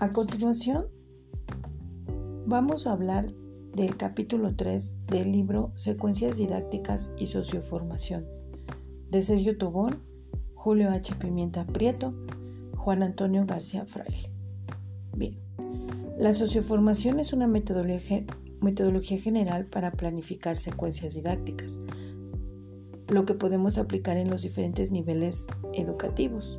A 0.00 0.14
continuación, 0.14 0.86
vamos 2.46 2.86
a 2.86 2.92
hablar 2.92 3.34
del 3.76 3.98
capítulo 3.98 4.56
3 4.56 5.04
del 5.08 5.30
libro 5.30 5.72
Secuencias 5.76 6.38
didácticas 6.38 7.12
y 7.18 7.26
socioformación 7.26 8.24
de 9.10 9.20
Sergio 9.20 9.58
Tobón, 9.58 10.02
Julio 10.54 10.88
H. 10.88 11.14
Pimienta 11.16 11.66
Prieto, 11.66 12.14
Juan 12.76 13.02
Antonio 13.02 13.44
García 13.44 13.84
Fraile. 13.84 14.30
Bien, 15.14 15.36
la 16.18 16.32
socioformación 16.32 17.20
es 17.20 17.34
una 17.34 17.46
metodología, 17.46 18.24
metodología 18.62 19.20
general 19.20 19.66
para 19.66 19.92
planificar 19.92 20.56
secuencias 20.56 21.12
didácticas, 21.12 21.78
lo 23.08 23.26
que 23.26 23.34
podemos 23.34 23.76
aplicar 23.76 24.16
en 24.16 24.30
los 24.30 24.40
diferentes 24.40 24.92
niveles 24.92 25.46
educativos. 25.74 26.58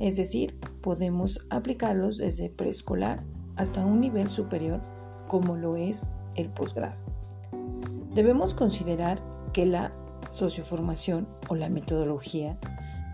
Es 0.00 0.16
decir, 0.16 0.58
podemos 0.84 1.46
aplicarlos 1.48 2.18
desde 2.18 2.50
preescolar 2.50 3.24
hasta 3.56 3.86
un 3.86 4.02
nivel 4.02 4.28
superior 4.28 4.82
como 5.28 5.56
lo 5.56 5.76
es 5.76 6.06
el 6.36 6.50
posgrado. 6.50 7.00
Debemos 8.12 8.52
considerar 8.52 9.22
que 9.54 9.64
la 9.64 9.94
socioformación 10.28 11.26
o 11.48 11.54
la 11.54 11.70
metodología 11.70 12.58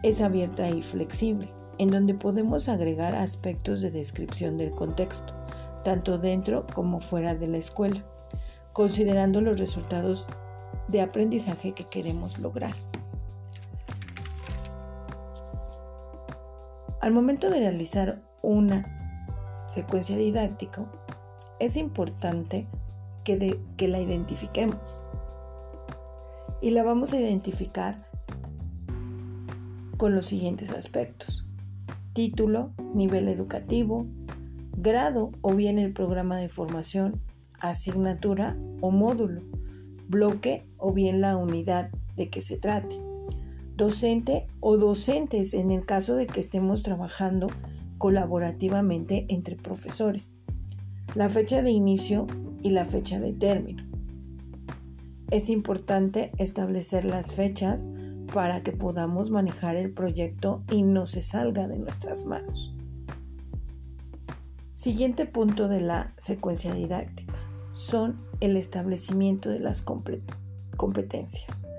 es 0.02 0.20
abierta 0.20 0.68
y 0.68 0.82
flexible, 0.82 1.54
en 1.78 1.92
donde 1.92 2.14
podemos 2.14 2.68
agregar 2.68 3.14
aspectos 3.14 3.82
de 3.82 3.92
descripción 3.92 4.58
del 4.58 4.72
contexto, 4.72 5.32
tanto 5.84 6.18
dentro 6.18 6.66
como 6.74 7.00
fuera 7.00 7.36
de 7.36 7.46
la 7.46 7.58
escuela, 7.58 8.04
considerando 8.72 9.40
los 9.40 9.60
resultados 9.60 10.26
de 10.88 11.02
aprendizaje 11.02 11.70
que 11.72 11.84
queremos 11.84 12.40
lograr. 12.40 12.74
Al 17.00 17.14
momento 17.14 17.48
de 17.48 17.60
realizar 17.60 18.22
una 18.42 19.64
secuencia 19.68 20.18
didáctica, 20.18 20.84
es 21.58 21.78
importante 21.78 22.68
que, 23.24 23.88
la 23.88 23.98
identifiquemos. 23.98 24.98
Y 26.60 26.72
la 26.72 26.82
vamos 26.82 27.14
a 27.14 27.18
identificar 27.18 28.06
con 29.96 30.14
los 30.14 30.26
siguientes 30.26 30.70
aspectos. 30.72 31.46
Título, 32.12 32.74
nivel 32.92 33.28
educativo, 33.28 34.06
grado 34.76 35.30
o 35.40 35.54
bien 35.54 35.78
el 35.78 35.94
programa 35.94 36.36
de 36.36 36.50
formación, 36.50 37.22
asignatura 37.60 38.58
o 38.82 38.90
módulo, 38.90 39.40
bloque 40.06 40.66
o 40.76 40.92
bien 40.92 41.22
la 41.22 41.38
unidad 41.38 41.90
de 42.16 42.28
que 42.28 42.42
se 42.42 42.58
trate 42.58 43.09
docente 43.80 44.46
o 44.60 44.76
docentes 44.76 45.54
en 45.54 45.70
el 45.70 45.86
caso 45.86 46.14
de 46.14 46.26
que 46.26 46.38
estemos 46.38 46.82
trabajando 46.82 47.46
colaborativamente 47.96 49.24
entre 49.30 49.56
profesores, 49.56 50.36
la 51.14 51.30
fecha 51.30 51.62
de 51.62 51.70
inicio 51.70 52.26
y 52.62 52.70
la 52.70 52.84
fecha 52.84 53.18
de 53.20 53.32
término. 53.32 53.82
Es 55.30 55.48
importante 55.48 56.30
establecer 56.36 57.06
las 57.06 57.32
fechas 57.32 57.88
para 58.34 58.62
que 58.62 58.72
podamos 58.72 59.30
manejar 59.30 59.76
el 59.76 59.94
proyecto 59.94 60.62
y 60.70 60.82
no 60.82 61.06
se 61.06 61.22
salga 61.22 61.66
de 61.66 61.78
nuestras 61.78 62.26
manos. 62.26 62.74
Siguiente 64.74 65.24
punto 65.24 65.68
de 65.68 65.80
la 65.80 66.12
secuencia 66.18 66.74
didáctica 66.74 67.40
son 67.72 68.20
el 68.40 68.58
establecimiento 68.58 69.48
de 69.48 69.60
las 69.60 69.82
competencias. 70.76 71.69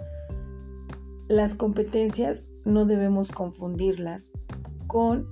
Las 1.32 1.56
competencias 1.56 2.50
no 2.66 2.84
debemos 2.84 3.32
confundirlas 3.32 4.34
con 4.86 5.30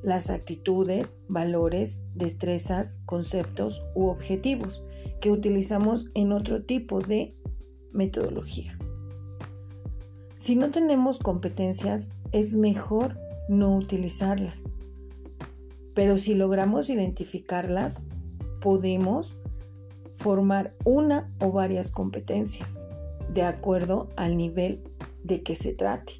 las 0.00 0.30
actitudes, 0.30 1.16
valores, 1.28 2.00
destrezas, 2.14 3.00
conceptos 3.06 3.82
u 3.96 4.06
objetivos 4.06 4.84
que 5.20 5.32
utilizamos 5.32 6.06
en 6.14 6.30
otro 6.30 6.62
tipo 6.62 7.00
de 7.00 7.36
metodología. 7.92 8.78
Si 10.36 10.54
no 10.54 10.70
tenemos 10.70 11.18
competencias, 11.18 12.12
es 12.30 12.54
mejor 12.54 13.18
no 13.48 13.74
utilizarlas. 13.76 14.72
Pero 15.92 16.18
si 16.18 16.36
logramos 16.36 16.88
identificarlas, 16.88 18.04
podemos 18.60 19.36
formar 20.14 20.76
una 20.84 21.34
o 21.40 21.50
varias 21.50 21.90
competencias 21.90 22.86
de 23.34 23.42
acuerdo 23.42 24.08
al 24.16 24.36
nivel 24.36 24.84
de 25.24 25.42
qué 25.42 25.56
se 25.56 25.72
trate, 25.74 26.14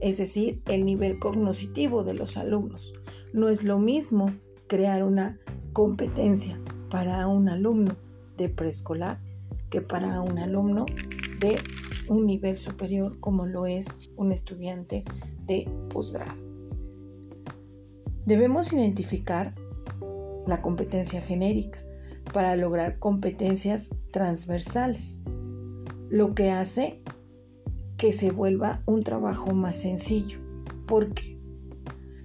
es 0.00 0.18
decir, 0.18 0.62
el 0.66 0.84
nivel 0.84 1.18
cognoscitivo 1.18 2.04
de 2.04 2.14
los 2.14 2.36
alumnos. 2.36 2.92
No 3.32 3.48
es 3.48 3.64
lo 3.64 3.78
mismo 3.78 4.32
crear 4.66 5.02
una 5.02 5.38
competencia 5.72 6.60
para 6.90 7.26
un 7.26 7.48
alumno 7.48 7.96
de 8.36 8.48
preescolar 8.48 9.20
que 9.70 9.80
para 9.80 10.20
un 10.20 10.38
alumno 10.38 10.86
de 11.40 11.58
un 12.08 12.26
nivel 12.26 12.56
superior 12.56 13.18
como 13.20 13.46
lo 13.46 13.66
es 13.66 14.10
un 14.16 14.32
estudiante 14.32 15.04
de 15.46 15.70
posgrado. 15.90 16.34
Debemos 18.24 18.72
identificar 18.72 19.54
la 20.46 20.62
competencia 20.62 21.20
genérica 21.20 21.80
para 22.32 22.56
lograr 22.56 22.98
competencias 22.98 23.90
transversales, 24.10 25.22
lo 26.08 26.34
que 26.34 26.50
hace 26.50 27.02
que 27.98 28.12
se 28.12 28.30
vuelva 28.30 28.80
un 28.86 29.02
trabajo 29.02 29.52
más 29.52 29.76
sencillo. 29.76 30.38
Porque 30.86 31.38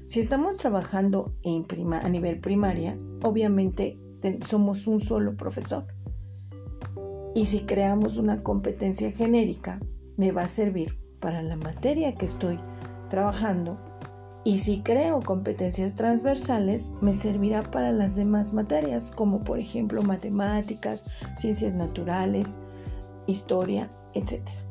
si 0.07 0.21
estamos 0.21 0.55
trabajando 0.57 1.33
a 1.43 2.09
nivel 2.09 2.39
primaria, 2.39 2.97
obviamente 3.23 3.99
somos 4.47 4.87
un 4.87 5.01
solo 5.01 5.35
profesor. 5.35 5.87
Y 7.35 7.47
si 7.47 7.61
creamos 7.61 8.17
una 8.17 8.43
competencia 8.43 9.11
genérica, 9.11 9.79
me 10.15 10.31
va 10.31 10.43
a 10.43 10.47
servir 10.47 10.99
para 11.19 11.41
la 11.41 11.55
materia 11.55 12.15
que 12.15 12.27
estoy 12.27 12.59
trabajando. 13.09 13.79
Y 14.45 14.59
si 14.59 14.81
creo 14.81 15.21
competencias 15.21 15.95
transversales, 15.95 16.91
me 17.01 17.13
servirá 17.13 17.63
para 17.63 17.91
las 17.91 18.15
demás 18.15 18.53
materias, 18.53 19.09
como 19.09 19.43
por 19.43 19.57
ejemplo 19.57 20.03
matemáticas, 20.03 21.03
ciencias 21.35 21.73
naturales, 21.73 22.57
historia, 23.25 23.89
etc 24.13 24.62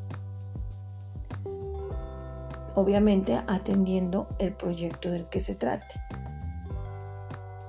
obviamente 2.75 3.43
atendiendo 3.47 4.28
el 4.38 4.53
proyecto 4.55 5.10
del 5.10 5.28
que 5.28 5.41
se 5.41 5.55
trate. 5.55 5.94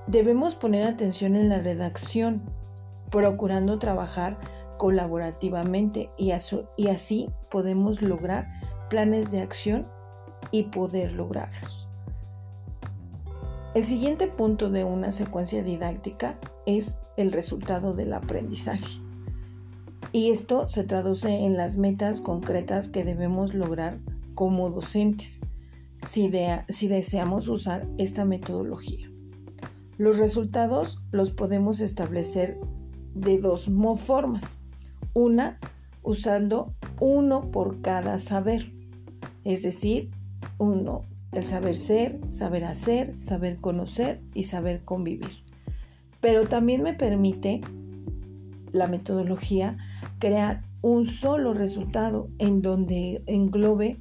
Debemos 0.06 0.54
poner 0.54 0.84
atención 0.84 1.34
en 1.34 1.48
la 1.48 1.58
redacción, 1.58 2.42
procurando 3.10 3.78
trabajar 3.78 4.38
colaborativamente 4.76 6.10
y, 6.16 6.32
así 6.32 7.30
podemos 7.50 8.02
lograr 8.02 8.48
planes 8.90 9.30
de 9.30 9.40
acción 9.40 9.86
y 10.50 10.64
poder 10.64 11.12
lograrlos. 11.12 11.88
El 13.74 13.84
siguiente 13.84 14.26
punto 14.26 14.70
de 14.70 14.84
una 14.84 15.10
secuencia 15.10 15.62
didáctica 15.62 16.38
es 16.66 16.98
el 17.16 17.32
resultado 17.32 17.94
del 17.94 18.12
aprendizaje. 18.12 19.00
Y 20.12 20.30
esto 20.30 20.68
se 20.68 20.84
traduce 20.84 21.44
en 21.44 21.56
las 21.56 21.76
metas 21.76 22.20
concretas 22.20 22.88
que 22.88 23.04
debemos 23.04 23.52
lograr 23.52 23.98
como 24.34 24.70
docentes 24.70 25.40
si, 26.06 26.28
deseamos 26.88 27.48
usar 27.48 27.86
esta 27.98 28.24
metodología. 28.24 29.10
Los 29.96 30.18
resultados 30.18 31.02
los 31.12 31.30
podemos 31.30 31.80
establecer 31.80 32.58
de 33.14 33.38
dos 33.38 33.70
formas. 33.96 34.58
Una, 35.14 35.58
usando 36.02 36.74
uno 37.00 37.50
por 37.50 37.80
cada 37.80 38.18
saber, 38.18 38.72
es 39.44 39.62
decir, 39.62 40.10
uno, 40.58 41.02
el 41.32 41.44
saber 41.44 41.76
ser, 41.76 42.20
saber 42.28 42.64
hacer, 42.64 43.16
saber 43.16 43.60
conocer 43.60 44.20
y 44.34 44.44
saber 44.44 44.84
convivir. 44.84 45.44
Pero 46.20 46.46
también 46.46 46.82
me 46.82 46.94
permite 46.94 47.60
la 48.72 48.88
metodología 48.88 49.76
crear 50.18 50.64
un 50.82 51.06
solo 51.06 51.54
resultado 51.54 52.28
en 52.38 52.60
donde 52.60 53.22
englobe 53.26 54.00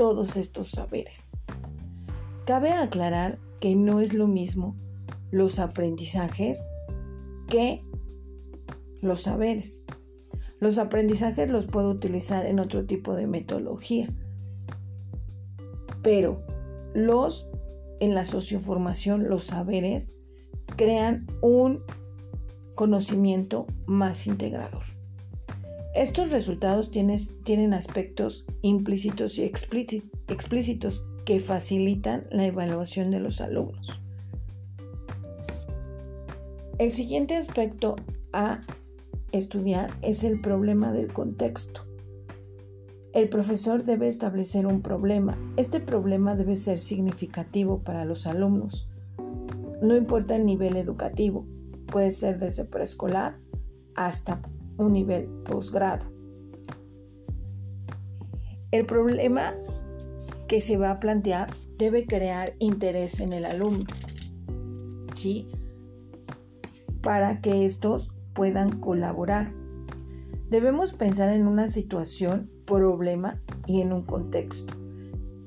todos 0.00 0.38
estos 0.38 0.70
saberes. 0.70 1.28
Cabe 2.46 2.70
aclarar 2.70 3.38
que 3.60 3.76
no 3.76 4.00
es 4.00 4.14
lo 4.14 4.28
mismo 4.28 4.74
los 5.30 5.58
aprendizajes 5.58 6.66
que 7.48 7.84
los 9.02 9.20
saberes. 9.20 9.82
Los 10.58 10.78
aprendizajes 10.78 11.50
los 11.50 11.66
puedo 11.66 11.90
utilizar 11.90 12.46
en 12.46 12.60
otro 12.60 12.86
tipo 12.86 13.14
de 13.14 13.26
metodología, 13.26 14.08
pero 16.02 16.46
los 16.94 17.46
en 18.00 18.14
la 18.14 18.24
socioformación, 18.24 19.28
los 19.28 19.44
saberes 19.44 20.14
crean 20.76 21.26
un 21.42 21.84
conocimiento 22.74 23.66
más 23.84 24.26
integrador. 24.26 24.99
Estos 25.94 26.30
resultados 26.30 26.92
tienen 26.92 27.74
aspectos 27.74 28.44
implícitos 28.62 29.38
y 29.38 29.42
explícitos 29.44 31.06
que 31.24 31.40
facilitan 31.40 32.26
la 32.30 32.46
evaluación 32.46 33.10
de 33.10 33.18
los 33.18 33.40
alumnos. 33.40 34.00
El 36.78 36.92
siguiente 36.92 37.36
aspecto 37.36 37.96
a 38.32 38.60
estudiar 39.32 39.92
es 40.00 40.22
el 40.22 40.40
problema 40.40 40.92
del 40.92 41.12
contexto. 41.12 41.82
El 43.12 43.28
profesor 43.28 43.84
debe 43.84 44.06
establecer 44.06 44.66
un 44.66 44.82
problema. 44.82 45.36
Este 45.56 45.80
problema 45.80 46.36
debe 46.36 46.54
ser 46.54 46.78
significativo 46.78 47.80
para 47.80 48.04
los 48.04 48.28
alumnos. 48.28 48.88
No 49.82 49.96
importa 49.96 50.36
el 50.36 50.46
nivel 50.46 50.76
educativo, 50.76 51.44
puede 51.86 52.12
ser 52.12 52.38
desde 52.38 52.64
preescolar 52.64 53.38
hasta 53.96 54.40
un 54.80 54.92
nivel 54.92 55.26
posgrado. 55.44 56.06
El 58.70 58.86
problema 58.86 59.54
que 60.48 60.60
se 60.60 60.76
va 60.76 60.92
a 60.92 61.00
plantear 61.00 61.52
debe 61.76 62.06
crear 62.06 62.54
interés 62.58 63.20
en 63.20 63.32
el 63.32 63.44
alumno, 63.44 63.84
¿sí? 65.14 65.50
Para 67.02 67.40
que 67.40 67.66
estos 67.66 68.10
puedan 68.34 68.80
colaborar. 68.80 69.52
Debemos 70.50 70.92
pensar 70.92 71.30
en 71.30 71.46
una 71.46 71.68
situación, 71.68 72.50
problema 72.64 73.40
y 73.66 73.80
en 73.80 73.92
un 73.92 74.04
contexto. 74.04 74.74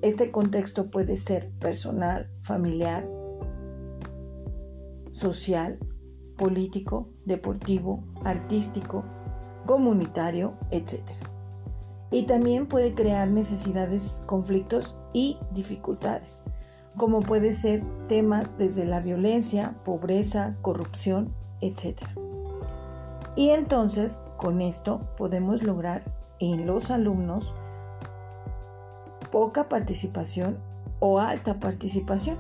Este 0.02 0.32
contexto 0.32 0.90
puede 0.90 1.18
ser 1.18 1.50
personal, 1.60 2.30
familiar, 2.42 3.08
social, 5.12 5.80
político, 6.38 7.10
deportivo, 7.26 8.04
artístico, 8.24 9.06
comunitario, 9.66 10.54
etc 10.72 11.02
y 12.14 12.28
también 12.28 12.68
puede 12.68 12.94
crear 12.94 13.28
necesidades, 13.28 14.22
conflictos 14.28 14.96
y 15.14 15.40
dificultades, 15.52 16.44
como 16.96 17.22
puede 17.22 17.54
ser 17.54 17.84
temas 18.08 18.56
desde 18.60 18.86
la 18.86 19.00
violencia, 19.00 19.76
pobreza, 19.84 20.56
corrupción, 20.62 21.34
etc. 21.60 22.04
Y 23.36 23.50
entonces 23.50 24.22
con 24.38 24.62
esto 24.62 25.02
podemos 25.18 25.64
lograr 25.64 26.04
en 26.40 26.68
los 26.68 26.92
alumnos 26.92 27.52
poca 29.32 29.68
participación 29.68 30.60
o 31.00 31.20
alta 31.20 31.60
participación. 31.60 32.38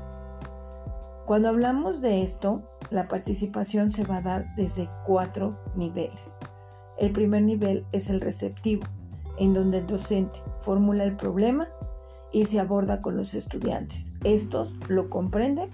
Cuando 1.25 1.49
hablamos 1.49 1.99
de 1.99 2.21
esto, 2.21 2.61
la 2.91 3.07
participación 3.07 3.89
se 3.89 4.05
va 4.05 4.17
a 4.17 4.21
dar 4.21 4.53
desde 4.55 4.87
cuatro 5.03 5.57
niveles. 5.73 6.37
El 6.97 7.11
primer 7.11 7.41
nivel 7.41 7.85
es 7.91 8.09
el 8.09 8.21
receptivo, 8.21 8.83
en 9.37 9.53
donde 9.53 9.79
el 9.79 9.87
docente 9.87 10.39
formula 10.59 11.03
el 11.03 11.15
problema 11.15 11.67
y 12.31 12.45
se 12.45 12.59
aborda 12.59 13.01
con 13.01 13.15
los 13.15 13.33
estudiantes. 13.33 14.13
Estos 14.23 14.75
lo 14.87 15.09
comprenden 15.09 15.69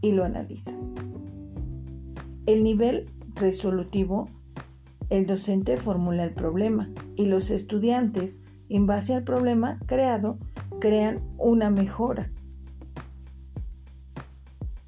y 0.00 0.12
lo 0.12 0.24
analizan. 0.24 0.94
El 2.46 2.64
nivel 2.64 3.10
resolutivo, 3.34 4.28
el 5.10 5.26
docente 5.26 5.76
formula 5.76 6.24
el 6.24 6.34
problema 6.34 6.88
y 7.16 7.26
los 7.26 7.50
estudiantes, 7.50 8.40
en 8.68 8.86
base 8.86 9.14
al 9.14 9.24
problema 9.24 9.78
creado, 9.86 10.38
crean 10.80 11.20
una 11.38 11.70
mejora. 11.70 12.30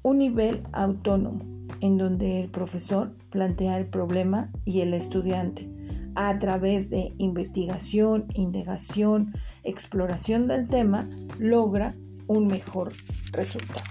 Un 0.03 0.19
nivel 0.19 0.63
autónomo, 0.71 1.50
en 1.81 1.97
donde 1.97 2.41
el 2.41 2.49
profesor 2.49 3.13
plantea 3.29 3.77
el 3.77 3.87
problema 3.87 4.51
y 4.65 4.81
el 4.81 4.93
estudiante 4.93 5.69
a 6.15 6.37
través 6.39 6.89
de 6.89 7.13
investigación, 7.17 8.25
indagación, 8.33 9.33
exploración 9.63 10.47
del 10.47 10.67
tema, 10.67 11.05
logra 11.39 11.93
un 12.27 12.47
mejor 12.47 12.93
resultado. 13.31 13.81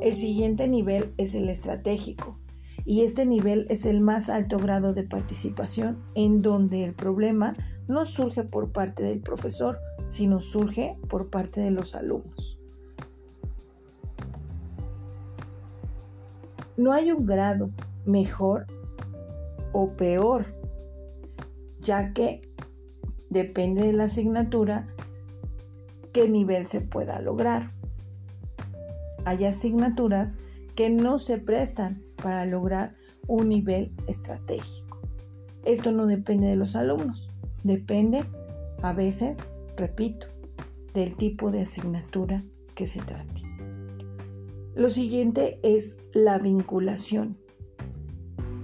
El 0.00 0.14
siguiente 0.14 0.68
nivel 0.68 1.12
es 1.16 1.34
el 1.34 1.48
estratégico 1.48 2.38
y 2.84 3.02
este 3.02 3.26
nivel 3.26 3.66
es 3.68 3.84
el 3.84 4.00
más 4.00 4.28
alto 4.28 4.58
grado 4.58 4.94
de 4.94 5.04
participación 5.04 6.02
en 6.14 6.42
donde 6.42 6.84
el 6.84 6.94
problema 6.94 7.54
no 7.88 8.06
surge 8.06 8.44
por 8.44 8.72
parte 8.72 9.02
del 9.02 9.20
profesor, 9.20 9.78
sino 10.08 10.40
surge 10.40 10.96
por 11.08 11.28
parte 11.28 11.60
de 11.60 11.70
los 11.70 11.94
alumnos. 11.94 12.59
No 16.80 16.94
hay 16.94 17.12
un 17.12 17.26
grado 17.26 17.72
mejor 18.06 18.64
o 19.74 19.90
peor 19.96 20.46
ya 21.78 22.14
que 22.14 22.40
depende 23.28 23.82
de 23.82 23.92
la 23.92 24.04
asignatura 24.04 24.88
qué 26.14 26.26
nivel 26.26 26.66
se 26.66 26.80
pueda 26.80 27.20
lograr. 27.20 27.74
Hay 29.26 29.44
asignaturas 29.44 30.38
que 30.74 30.88
no 30.88 31.18
se 31.18 31.36
prestan 31.36 32.02
para 32.16 32.46
lograr 32.46 32.96
un 33.26 33.50
nivel 33.50 33.92
estratégico. 34.06 35.02
Esto 35.66 35.92
no 35.92 36.06
depende 36.06 36.46
de 36.46 36.56
los 36.56 36.76
alumnos, 36.76 37.30
depende 37.62 38.24
a 38.80 38.94
veces, 38.94 39.36
repito, 39.76 40.28
del 40.94 41.14
tipo 41.18 41.50
de 41.50 41.60
asignatura 41.60 42.42
que 42.74 42.86
se 42.86 43.02
trate. 43.02 43.49
Lo 44.80 44.88
siguiente 44.88 45.60
es 45.62 45.98
la 46.14 46.38
vinculación. 46.38 47.36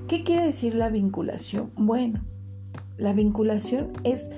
¿Qué 0.08 0.24
quiere 0.24 0.44
decir 0.44 0.74
la 0.74 0.88
vinculación? 0.88 1.72
Bueno, 1.76 2.24
la 2.96 3.12
vinculación 3.12 3.92
es 4.02 4.30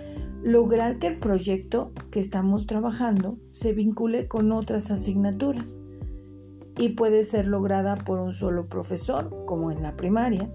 lograr 0.42 0.98
que 0.98 1.06
el 1.06 1.20
proyecto 1.20 1.92
que 2.10 2.18
estamos 2.18 2.66
trabajando 2.66 3.38
se 3.50 3.74
vincule 3.74 4.26
con 4.26 4.50
otras 4.50 4.90
asignaturas 4.90 5.78
y 6.76 6.94
puede 6.94 7.22
ser 7.22 7.46
lograda 7.46 7.94
por 7.94 8.18
un 8.18 8.34
solo 8.34 8.68
profesor, 8.68 9.44
como 9.46 9.70
en 9.70 9.80
la 9.80 9.96
primaria, 9.96 10.52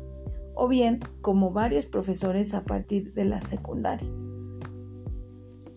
o 0.56 0.68
bien 0.68 1.00
como 1.22 1.54
varios 1.54 1.86
profesores 1.86 2.54
a 2.54 2.66
partir 2.66 3.14
de 3.14 3.24
la 3.24 3.40
secundaria. 3.40 4.12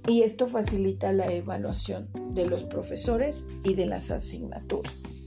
Y 0.08 0.22
esto 0.22 0.48
facilita 0.48 1.12
la 1.12 1.32
evaluación 1.32 2.08
de 2.30 2.46
los 2.46 2.64
profesores 2.64 3.46
y 3.62 3.74
de 3.74 3.86
las 3.86 4.10
asignaturas. 4.10 5.25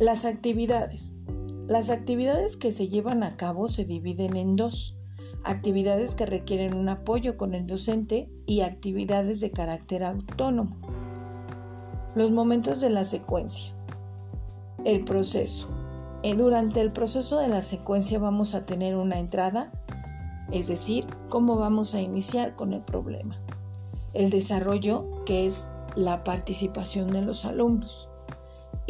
Las 0.00 0.24
actividades. 0.24 1.18
Las 1.66 1.90
actividades 1.90 2.56
que 2.56 2.72
se 2.72 2.88
llevan 2.88 3.22
a 3.22 3.36
cabo 3.36 3.68
se 3.68 3.84
dividen 3.84 4.34
en 4.34 4.56
dos 4.56 4.96
actividades 5.44 6.14
que 6.14 6.24
requieren 6.24 6.72
un 6.72 6.88
apoyo 6.88 7.36
con 7.36 7.52
el 7.52 7.66
docente 7.66 8.30
y 8.46 8.62
actividades 8.62 9.40
de 9.40 9.50
carácter 9.50 10.02
autónomo. 10.02 10.78
Los 12.14 12.30
momentos 12.30 12.80
de 12.80 12.88
la 12.88 13.04
secuencia. 13.04 13.74
El 14.86 15.04
proceso. 15.04 15.68
Eh, 16.22 16.34
durante 16.34 16.80
el 16.80 16.92
proceso 16.92 17.38
de 17.38 17.48
la 17.48 17.60
secuencia 17.60 18.18
vamos 18.18 18.54
a 18.54 18.64
tener 18.64 18.96
una 18.96 19.18
entrada, 19.18 19.70
es 20.50 20.66
decir, 20.66 21.04
cómo 21.28 21.56
vamos 21.56 21.94
a 21.94 22.00
iniciar 22.00 22.56
con 22.56 22.72
el 22.72 22.80
problema. 22.80 23.38
El 24.14 24.30
desarrollo, 24.30 25.22
que 25.26 25.46
es 25.46 25.66
la 25.94 26.24
participación 26.24 27.10
de 27.10 27.20
los 27.20 27.44
alumnos. 27.44 28.09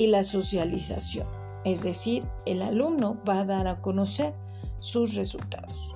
Y 0.01 0.07
la 0.07 0.25
socialización, 0.25 1.27
es 1.67 1.83
decir, 1.83 2.25
el 2.47 2.63
alumno 2.63 3.23
va 3.29 3.41
a 3.41 3.45
dar 3.45 3.69
a 3.69 3.83
conocer 3.83 4.33
sus 4.79 5.15
resultados. 5.15 5.95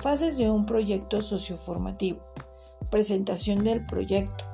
Fases 0.00 0.38
de 0.38 0.50
un 0.50 0.66
proyecto 0.66 1.22
socioformativo. 1.22 2.18
Presentación 2.90 3.62
del 3.62 3.86
proyecto. 3.86 4.44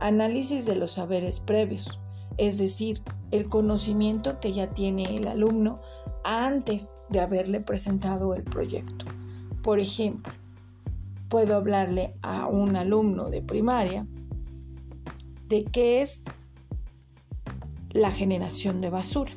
Análisis 0.00 0.64
de 0.64 0.76
los 0.76 0.92
saberes 0.92 1.40
previos, 1.40 2.00
es 2.38 2.56
decir, 2.56 3.02
el 3.30 3.50
conocimiento 3.50 4.40
que 4.40 4.54
ya 4.54 4.68
tiene 4.68 5.02
el 5.14 5.28
alumno 5.28 5.78
antes 6.24 6.96
de 7.10 7.20
haberle 7.20 7.60
presentado 7.60 8.32
el 8.32 8.42
proyecto. 8.42 9.04
Por 9.62 9.80
ejemplo, 9.80 10.32
puedo 11.28 11.56
hablarle 11.56 12.14
a 12.22 12.46
un 12.46 12.74
alumno 12.74 13.28
de 13.28 13.42
primaria 13.42 14.06
de 15.48 15.64
qué 15.64 16.00
es 16.00 16.24
la 17.90 18.10
generación 18.10 18.80
de 18.80 18.90
basura. 18.90 19.32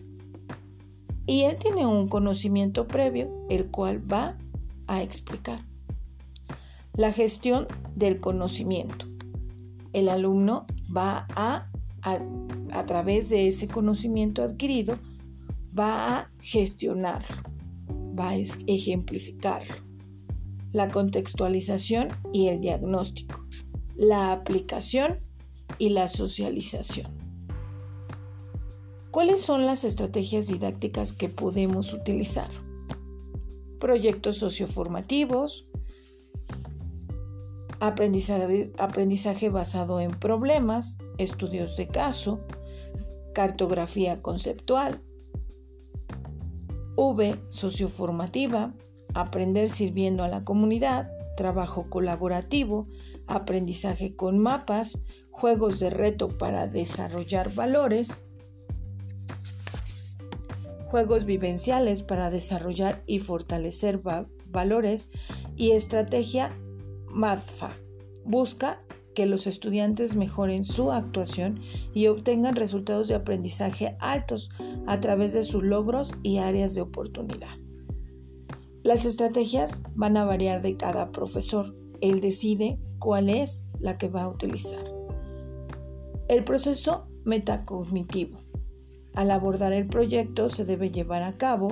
Y 1.25 1.43
él 1.43 1.58
tiene 1.58 1.86
un 1.86 2.08
conocimiento 2.10 2.88
previo, 2.88 3.46
el 3.50 3.70
cual 3.70 4.12
va 4.12 4.38
a 4.88 5.01
explicar. 5.01 5.65
La 6.93 7.13
gestión 7.13 7.67
del 7.96 8.20
conocimiento. 8.20 9.08
El 9.93 10.10
alumno 10.10 10.65
va 10.96 11.27
a, 11.36 11.70
a, 12.01 12.86
través 12.86 13.29
de 13.29 13.48
ese 13.48 13.67
conocimiento 13.67 14.41
adquirido, 14.41 14.98
va 15.77 16.17
a 16.17 16.31
gestionarlo, 16.41 17.38
va 18.20 18.29
a 18.29 18.36
ejemplificarlo. 18.67 19.75
La 20.74 20.89
contextualización 20.89 22.10
y 22.34 22.48
el 22.48 22.60
diagnóstico. 22.60 23.46
La 23.96 24.31
aplicación 24.34 25.20
y 25.77 25.89
la 25.89 26.08
socialización. 26.08 27.21
¿Cuáles 29.12 29.41
son 29.41 29.65
las 29.65 29.84
estrategias 29.84 30.48
didácticas 30.48 31.13
que 31.13 31.30
podemos 31.30 31.94
utilizar? 31.94 32.50
proyectos 33.82 34.38
socioformativos, 34.38 35.68
aprendizaje, 37.82 38.72
aprendizaje 38.77 39.50
basado 39.50 40.00
en 40.00 40.12
problemas, 40.12 40.98
estudios 41.18 41.75
de 41.75 41.88
caso, 41.88 42.39
cartografía 43.34 44.22
conceptual, 44.22 45.01
V, 46.96 47.36
socioformativa, 47.50 48.74
aprender 49.15 49.68
sirviendo 49.68 50.24
a 50.24 50.30
la 50.30 50.46
comunidad, 50.46 51.10
trabajo 51.36 51.89
colaborativo, 51.89 52.88
aprendizaje 53.25 54.15
con 54.15 54.38
mapas, 54.38 55.00
juegos 55.32 55.80
de 55.80 55.89
reto 55.89 56.38
para 56.38 56.68
desarrollar 56.68 57.51
valores, 57.53 58.25
juegos 60.91 61.24
vivenciales 61.24 62.03
para 62.03 62.29
desarrollar 62.29 63.01
y 63.07 63.19
fortalecer 63.19 64.01
valores 64.48 65.10
y 65.55 65.71
estrategia 65.71 66.53
MADFA. 67.07 67.77
Busca 68.25 68.83
que 69.15 69.25
los 69.25 69.48
estudiantes 69.48 70.17
mejoren 70.17 70.65
su 70.65 70.91
actuación 70.91 71.62
y 71.93 72.07
obtengan 72.07 72.57
resultados 72.57 73.07
de 73.07 73.15
aprendizaje 73.15 73.95
altos 74.00 74.50
a 74.86 75.00
través 75.00 75.31
de 75.31 75.45
sus 75.45 75.63
logros 75.63 76.12
y 76.24 76.39
áreas 76.39 76.75
de 76.75 76.81
oportunidad. 76.81 77.55
Las 78.83 79.05
estrategias 79.05 79.81
van 79.95 80.17
a 80.17 80.25
variar 80.25 80.62
de 80.62 80.75
cada 80.75 81.13
profesor. 81.13 81.74
Él 82.01 82.19
decide 82.19 82.79
cuál 83.00 83.29
es 83.29 83.62
la 83.79 83.98
que 83.98 84.10
va 84.10 84.24
a 84.24 84.29
utilizar. 84.29 84.83
El 86.27 86.43
proceso 86.43 87.07
metacognitivo. 87.24 88.39
Al 89.13 89.32
abordar 89.32 89.74
el 89.74 89.88
proyecto 89.88 90.50
se 90.50 90.65
debe 90.65 90.91
llevar 90.91 91.24
a 91.24 91.34
cabo 91.34 91.72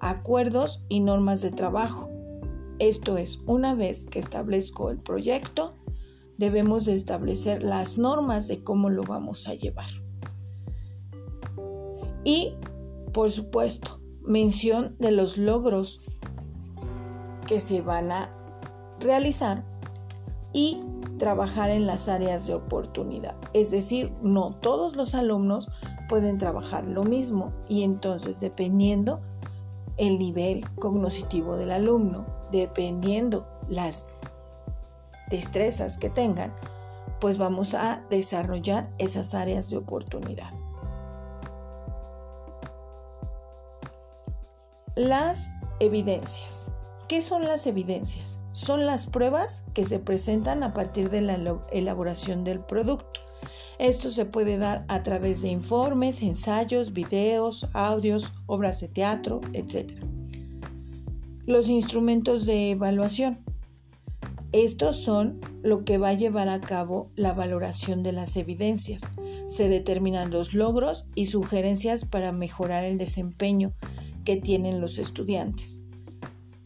acuerdos 0.00 0.84
y 0.88 1.00
normas 1.00 1.40
de 1.42 1.50
trabajo. 1.50 2.10
Esto 2.78 3.16
es, 3.16 3.38
una 3.46 3.74
vez 3.74 4.06
que 4.06 4.18
establezco 4.18 4.90
el 4.90 4.98
proyecto, 4.98 5.74
debemos 6.36 6.84
de 6.84 6.94
establecer 6.94 7.62
las 7.62 7.98
normas 7.98 8.48
de 8.48 8.62
cómo 8.62 8.90
lo 8.90 9.02
vamos 9.02 9.48
a 9.48 9.54
llevar. 9.54 9.88
Y, 12.24 12.54
por 13.12 13.30
supuesto, 13.30 14.00
mención 14.22 14.96
de 14.98 15.12
los 15.12 15.36
logros 15.36 16.00
que 17.46 17.60
se 17.60 17.82
van 17.82 18.10
a 18.10 18.34
realizar 18.98 19.64
y 20.52 20.80
trabajar 21.18 21.70
en 21.70 21.86
las 21.86 22.08
áreas 22.08 22.46
de 22.46 22.54
oportunidad. 22.54 23.36
Es 23.52 23.70
decir, 23.70 24.12
no 24.22 24.56
todos 24.60 24.96
los 24.96 25.14
alumnos 25.14 25.68
pueden 26.08 26.38
trabajar 26.38 26.84
lo 26.84 27.04
mismo 27.04 27.52
y 27.68 27.82
entonces 27.82 28.40
dependiendo 28.40 29.20
el 29.96 30.18
nivel 30.18 30.68
cognitivo 30.74 31.56
del 31.56 31.70
alumno, 31.70 32.26
dependiendo 32.50 33.46
las 33.68 34.06
destrezas 35.30 35.98
que 35.98 36.10
tengan, 36.10 36.54
pues 37.20 37.38
vamos 37.38 37.74
a 37.74 38.02
desarrollar 38.10 38.90
esas 38.98 39.34
áreas 39.34 39.70
de 39.70 39.76
oportunidad. 39.76 40.52
Las 44.96 45.52
evidencias. 45.80 46.72
¿Qué 47.08 47.20
son 47.22 47.44
las 47.44 47.66
evidencias? 47.66 48.40
Son 48.52 48.86
las 48.86 49.06
pruebas 49.06 49.64
que 49.74 49.84
se 49.84 49.98
presentan 49.98 50.62
a 50.62 50.72
partir 50.72 51.10
de 51.10 51.20
la 51.20 51.58
elaboración 51.72 52.44
del 52.44 52.60
producto. 52.60 53.20
Esto 53.78 54.10
se 54.10 54.24
puede 54.24 54.56
dar 54.56 54.84
a 54.88 55.02
través 55.02 55.42
de 55.42 55.48
informes, 55.48 56.22
ensayos, 56.22 56.92
videos, 56.92 57.68
audios, 57.72 58.32
obras 58.46 58.80
de 58.80 58.88
teatro, 58.88 59.40
etc. 59.52 59.92
Los 61.46 61.68
instrumentos 61.68 62.46
de 62.46 62.70
evaluación. 62.70 63.38
Estos 64.52 64.96
son 64.96 65.40
lo 65.64 65.84
que 65.84 65.98
va 65.98 66.10
a 66.10 66.14
llevar 66.14 66.48
a 66.48 66.60
cabo 66.60 67.10
la 67.16 67.32
valoración 67.32 68.04
de 68.04 68.12
las 68.12 68.36
evidencias. 68.36 69.02
Se 69.48 69.68
determinan 69.68 70.30
los 70.30 70.54
logros 70.54 71.06
y 71.16 71.26
sugerencias 71.26 72.04
para 72.04 72.30
mejorar 72.30 72.84
el 72.84 72.96
desempeño 72.96 73.72
que 74.24 74.36
tienen 74.36 74.80
los 74.80 74.98
estudiantes. 74.98 75.82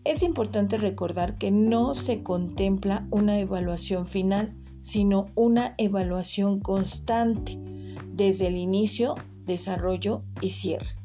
Es 0.04 0.22
importante 0.22 0.76
recordar 0.76 1.38
que 1.38 1.50
no 1.50 1.94
se 1.94 2.22
contempla 2.22 3.06
una 3.10 3.38
evaluación 3.38 4.06
final, 4.06 4.54
sino 4.80 5.26
una 5.34 5.74
evaluación 5.78 6.60
constante 6.60 7.58
desde 8.12 8.48
el 8.48 8.56
inicio, 8.56 9.14
desarrollo 9.44 10.22
y 10.40 10.50
cierre. 10.50 10.96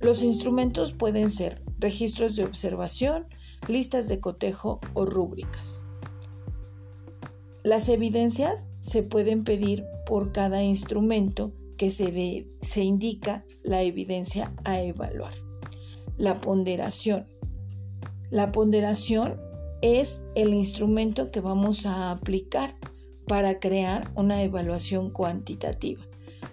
Los 0.00 0.22
instrumentos 0.22 0.92
pueden 0.92 1.30
ser 1.30 1.62
registros 1.78 2.36
de 2.36 2.44
observación, 2.44 3.26
listas 3.68 4.08
de 4.08 4.20
cotejo 4.20 4.80
o 4.94 5.06
rúbricas. 5.06 5.82
Las 7.62 7.88
evidencias 7.88 8.66
se 8.80 9.02
pueden 9.02 9.44
pedir 9.44 9.84
por 10.06 10.32
cada 10.32 10.62
instrumento 10.62 11.52
que 11.78 11.90
se, 11.90 12.48
se 12.60 12.82
indica 12.82 13.44
la 13.62 13.82
evidencia 13.82 14.52
a 14.64 14.80
evaluar. 14.82 15.34
La 16.16 16.40
ponderación. 16.40 17.26
La 18.30 18.52
ponderación 18.52 19.40
es 19.80 20.22
el 20.34 20.54
instrumento 20.54 21.30
que 21.30 21.40
vamos 21.40 21.86
a 21.86 22.10
aplicar 22.10 22.76
para 23.26 23.58
crear 23.60 24.12
una 24.14 24.42
evaluación 24.42 25.10
cuantitativa. 25.10 26.02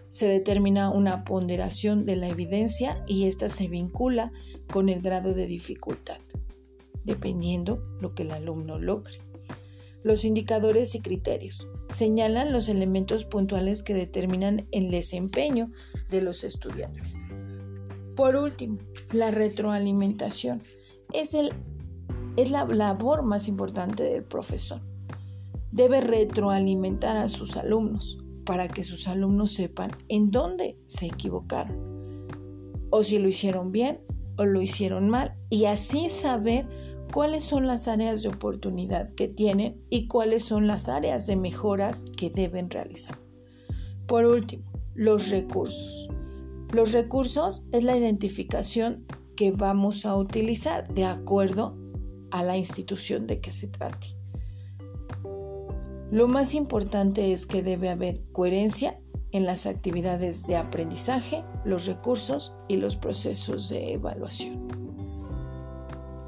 Se 0.10 0.28
determina 0.28 0.90
una 0.90 1.24
ponderación 1.24 2.06
de 2.06 2.16
la 2.16 2.28
evidencia 2.28 3.04
y 3.08 3.26
esta 3.26 3.50
se 3.50 3.68
vincula 3.68 4.32
con 4.72 4.90
el 4.90 5.02
grado 5.02 5.34
de 5.34 5.48
dificultad, 5.48 6.18
dependiendo 7.04 7.84
lo 8.00 8.14
que 8.14 8.24
el 8.24 8.32
alumno 8.32 8.78
logre. 8.78 9.20
Los 10.04 10.26
indicadores 10.26 10.96
y 10.96 11.02
criterios 11.02 11.68
señalan 11.90 12.52
los 12.52 12.70
elementos 12.70 13.26
puntuales 13.26 13.84
que 13.84 13.94
determinan 13.94 14.68
el 14.72 14.90
desempeño 14.90 15.72
de 16.10 16.22
los 16.22 16.44
estudiantes. 16.44 17.20
Por 18.16 18.36
último, 18.36 18.80
la 19.14 19.32
retroalimentación 19.32 20.62
es, 21.14 21.34
la 22.50 22.66
labor 22.66 23.24
más 23.24 23.48
importante 23.48 24.04
del 24.04 24.24
profesor. 24.24 24.82
Debe 25.72 26.02
retroalimentar 26.02 27.18
a 27.18 27.28
sus 27.28 27.58
alumnos 27.58 28.18
para 28.46 28.68
que 28.68 28.84
sus 28.84 29.08
alumnos 29.08 29.54
sepan 29.54 29.92
en 30.10 30.30
dónde 30.30 30.78
se 30.88 31.06
equivocaron 31.06 31.92
o 32.92 33.04
si 33.04 33.18
lo 33.18 33.30
hicieron 33.30 33.72
bien 33.72 34.02
o 34.38 34.46
lo 34.46 34.62
hicieron 34.62 35.10
mal 35.10 35.36
y 35.50 35.66
así 35.66 36.10
saber 36.10 36.68
cuáles 37.12 37.44
son 37.44 37.68
las 37.68 37.88
áreas 37.88 38.22
de 38.22 38.30
oportunidad 38.30 39.14
que 39.16 39.28
tienen 39.28 39.82
y 39.90 40.08
cuáles 40.08 40.44
son 40.46 40.68
las 40.68 40.88
áreas 40.88 41.26
de 41.28 41.36
mejoras 41.36 42.06
que 42.16 42.30
deben 42.30 42.70
realizar. 42.70 43.18
Por 44.08 44.26
último, 44.26 44.72
los 44.94 45.30
recursos. 45.30 46.10
Los 46.74 46.92
recursos 46.92 47.64
es 47.72 47.84
la 47.84 47.98
identificación 47.98 49.06
que 49.36 49.52
vamos 49.52 50.06
a 50.06 50.16
utilizar 50.16 50.94
de 50.94 51.06
acuerdo 51.06 51.78
a 52.32 52.44
la 52.44 52.58
institución 52.58 53.28
de 53.28 53.42
que 53.42 53.52
se 53.52 53.68
trate. 53.68 54.21
Lo 56.12 56.28
más 56.28 56.56
importante 56.56 57.32
es 57.32 57.46
que 57.46 57.64
debe 57.64 57.90
haber 57.90 58.22
coherencia 58.34 59.00
en 59.32 59.46
las 59.46 59.66
actividades 59.66 60.46
de 60.46 60.58
aprendizaje, 60.58 61.46
los 61.64 61.86
recursos 61.86 62.54
y 62.68 62.76
los 62.76 62.98
procesos 62.98 63.70
de 63.70 63.94
evaluación. 63.94 64.68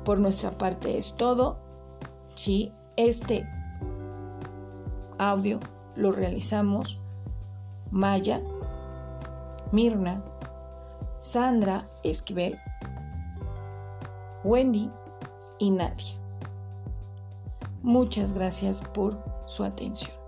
Por 0.06 0.20
nuestra 0.20 0.58
parte 0.58 0.98
es 0.98 1.14
todo. 1.18 1.60
Si 2.30 2.72
este 2.96 3.46
audio 5.18 5.60
lo 5.98 6.14
realizamos 6.14 6.98
Maya, 7.92 8.42
Mirna, 9.74 10.24
Sandra 11.20 11.90
Esquivel, 12.04 12.58
Wendy 14.46 14.90
y 15.60 15.72
Nadia. 15.72 16.16
Muchas 17.82 18.32
gracias 18.32 18.80
por 18.80 19.33
su 19.46 19.64
atención. 19.64 20.23